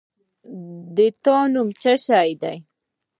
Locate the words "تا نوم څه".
1.23-1.93